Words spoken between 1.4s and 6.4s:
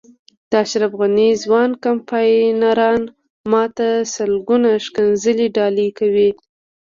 ځوان کمپاینران ما ته سلګونه ښکنځلې ډالۍ کوي.